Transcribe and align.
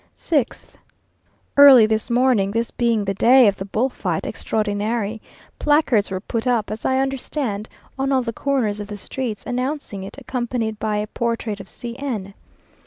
6th. 0.17 0.69
Early 1.57 1.85
this 1.85 2.09
morning, 2.09 2.49
this 2.49 2.71
being 2.71 3.05
the 3.05 3.13
day 3.13 3.47
of 3.47 3.55
the 3.57 3.65
"bull 3.65 3.87
fight 3.87 4.25
extraordinary," 4.25 5.21
placards 5.59 6.09
were 6.09 6.19
put 6.19 6.47
up, 6.47 6.71
as 6.71 6.85
I 6.85 6.97
understand, 6.97 7.69
on 7.99 8.11
all 8.11 8.23
the 8.23 8.33
corners 8.33 8.79
of 8.79 8.87
the 8.87 8.97
streets, 8.97 9.45
announcing 9.45 10.01
it, 10.01 10.17
accompanied 10.17 10.79
by 10.79 10.97
a 10.97 11.05
portrait 11.05 11.59
of 11.59 11.69
C 11.69 11.95
n! 11.99 12.33